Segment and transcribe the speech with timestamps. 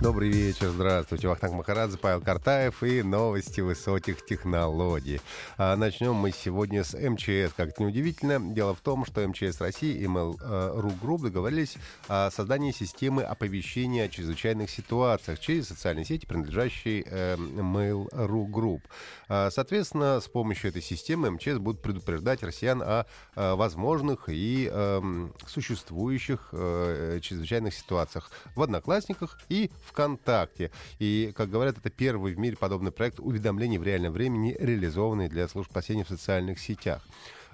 [0.00, 1.28] Добрый вечер, здравствуйте.
[1.28, 5.20] Вахтанг Махарадзе, Павел Картаев и новости высоких технологий.
[5.58, 7.52] А начнем мы сегодня с МЧС.
[7.54, 11.76] Как это неудивительно, дело в том, что МЧС России и Mail.ru Group договорились
[12.08, 18.80] о создании системы оповещения о чрезвычайных ситуациях через социальные сети, принадлежащие э, Mail.ru Group.
[19.28, 23.04] А, соответственно, с помощью этой системы МЧС будут предупреждать россиян о,
[23.34, 30.70] о возможных и э, существующих э, чрезвычайных ситуациях в Одноклассниках и в ВКонтакте.
[30.98, 35.48] И, как говорят, это первый в мире подобный проект уведомлений в реальном времени, реализованный для
[35.48, 37.02] служб спасения в социальных сетях.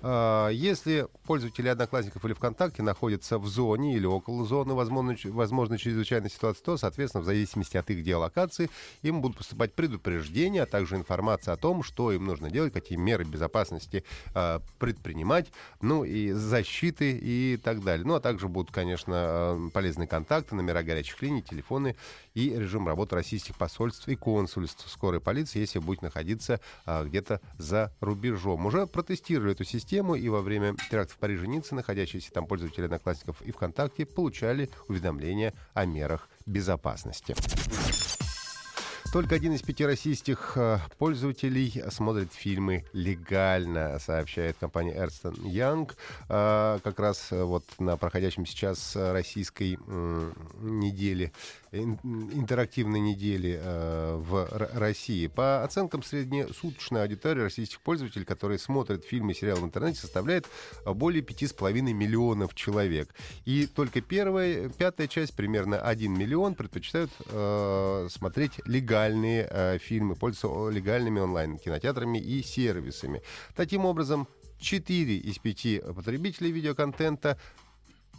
[0.00, 6.30] А, если пользователи Одноклассников или ВКонтакте находятся в зоне или около зоны возможно, возможно чрезвычайной
[6.30, 8.70] ситуации, то, соответственно, в зависимости от их геолокации,
[9.02, 13.24] им будут поступать предупреждения, а также информация о том, что им нужно делать, какие меры
[13.24, 14.04] безопасности
[14.34, 18.06] э, предпринимать, ну и защиты и так далее.
[18.06, 21.96] Ну, а также будут, конечно, полезные контакты, номера горячих линий, телефоны
[22.34, 28.66] и режим работы российских посольств и консульств скорой полиции, если будет находиться где-то за рубежом.
[28.66, 32.84] Уже протестировали эту систему систему, и во время теракта в Париже Ницце находящиеся там пользователи
[32.84, 37.34] Одноклассников и ВКонтакте получали уведомления о мерах безопасности.
[39.12, 45.92] Только один из пяти российских э, пользователей смотрит фильмы легально, сообщает компания Ernst Young.
[46.30, 49.78] Э, как раз э, вот на проходящем сейчас российской
[50.62, 51.30] неделе,
[51.72, 55.26] интерактивной неделе в России.
[55.26, 60.46] По оценкам среднесуточной аудитории российских пользователей, которые смотрят фильмы и сериалы в интернете, составляет
[60.86, 63.10] более 5,5 миллионов человек.
[63.44, 67.10] И только первая, пятая часть, примерно 1 миллион, предпочитают
[68.10, 73.22] смотреть легально легальные э, фильмы, пользуются легальными онлайн-кинотеатрами и сервисами.
[73.56, 74.28] Таким образом,
[74.60, 77.38] 4 из 5 потребителей видеоконтента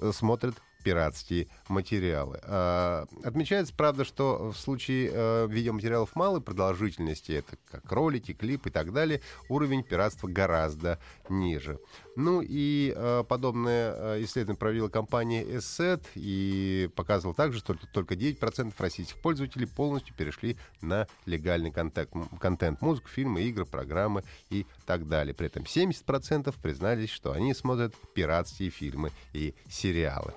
[0.02, 2.40] э, смотрят пиратские материалы.
[2.44, 8.72] А, отмечается, правда, что в случае э, видеоматериалов малой продолжительности, это как ролики, клипы и
[8.72, 11.00] так далее, уровень пиратства гораздо
[11.30, 11.80] ниже.
[12.16, 18.74] Ну и э, подобное э, исследование провела компания ESSET и показывал также, что только 9%
[18.78, 25.34] российских пользователей полностью перешли на легальный контент, контент музыку, фильмы, игры, программы и так далее.
[25.34, 30.34] При этом 70% признались, что они смотрят пиратские фильмы и сериалы.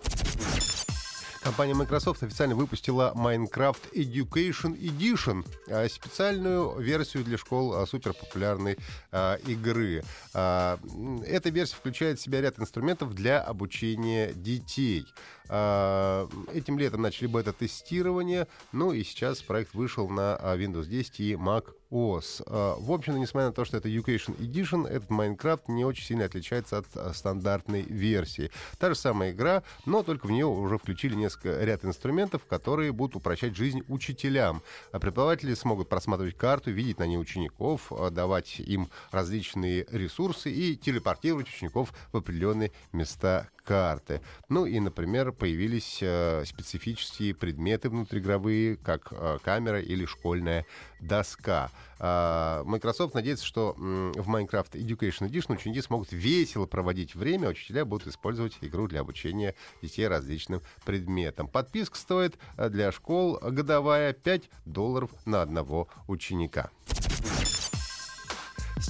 [1.46, 8.76] Компания Microsoft официально выпустила Minecraft Education Edition, а, специальную версию для школ а, суперпопулярной
[9.12, 10.02] а, игры.
[10.34, 15.06] Эта версия включает в себя ряд инструментов для обучения детей.
[15.48, 22.42] Этим летом начали бета-тестирование, ну и сейчас проект вышел на Windows 10 и Mac OS.
[22.80, 26.78] В общем, несмотря на то, что это Education Edition, этот Майнкрафт не очень сильно отличается
[26.78, 28.50] от стандартной версии.
[28.78, 33.16] Та же самая игра, но только в нее уже включили несколько ряд инструментов, которые будут
[33.16, 34.62] упрощать жизнь учителям.
[34.90, 41.92] Преподаватели смогут просматривать карту, видеть на ней учеников, давать им различные ресурсы и телепортировать учеников
[42.12, 44.22] в определенные места карты.
[44.48, 50.64] Ну и, например, появились э, специфические предметы внутриигровые, как э, камера или школьная
[51.00, 51.70] доска.
[51.98, 57.84] Э, Microsoft надеется, что в Minecraft Education Edition ученики смогут весело проводить время, а учителя
[57.84, 61.48] будут использовать игру для обучения детей различным предметам.
[61.48, 66.70] Подписка стоит э, для школ годовая 5 долларов на одного ученика.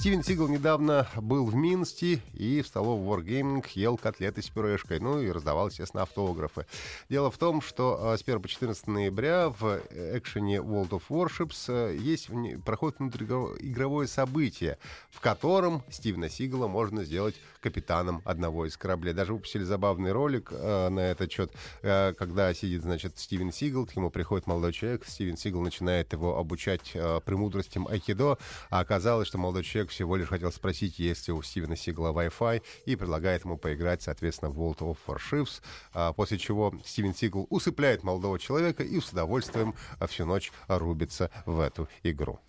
[0.07, 5.19] Стивен Сигал недавно был в Минске и в столовой Wargaming ел котлеты с пюрешкой, ну
[5.19, 6.65] и раздавал, естественно, автографы.
[7.09, 11.65] Дело в том, что э, с 1 по 14 ноября в экшене World of Warships
[11.67, 12.29] э, есть,
[12.63, 14.77] проходит внутриигровое событие,
[15.09, 19.13] в котором Стивена Сигала можно сделать капитаном одного из кораблей.
[19.13, 21.51] Даже выпустили забавный ролик э, на этот счет,
[21.81, 26.37] э, когда сидит, значит, Стивен Сигал, к нему приходит молодой человек, Стивен Сигал начинает его
[26.37, 26.95] обучать
[27.25, 28.37] премудростям айкидо,
[28.69, 32.61] а оказалось, что молодой человек всего лишь хотел спросить, есть ли у Стивена Сигала Wi-Fi,
[32.85, 35.61] и предлагает ему поиграть, соответственно, в World of Warships,
[35.95, 39.73] э, после чего Стивен Сигал усыпляет молодого человека и с удовольствием
[40.07, 42.39] всю ночь рубится в эту игру.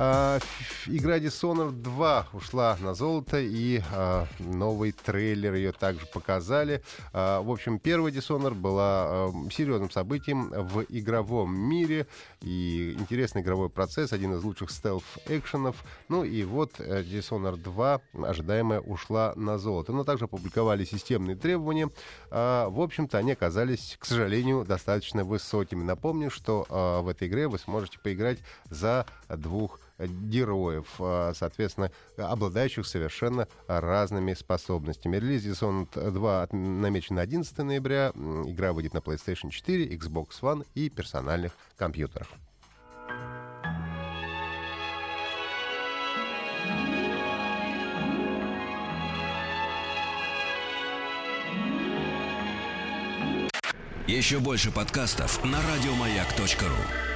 [0.00, 0.38] А,
[0.86, 6.84] игра Dishonored 2 ушла на золото, и а, новый трейлер ее также показали.
[7.12, 12.06] А, в общем, первая Dishonored была а, серьезным событием в игровом мире,
[12.42, 15.74] и интересный игровой процесс, один из лучших стелф-экшенов.
[16.08, 19.92] Ну и вот э, Dishonored 2 ожидаемая ушла на золото.
[19.92, 21.90] Но также опубликовали системные требования.
[22.30, 25.82] А, в общем-то, они оказались, к сожалению, достаточно высокими.
[25.82, 28.38] Напомню, что а, в этой игре вы сможете поиграть
[28.70, 35.16] за двух героев, а, соответственно, обладающих совершенно разными способностями.
[35.16, 38.12] Релиз Dishonored 2 намечен на 11 ноября.
[38.14, 42.28] Игра выйдет на PlayStation 4, Xbox One и персональных компьютерах.
[54.06, 57.07] Еще больше подкастов на радиомаяк.ру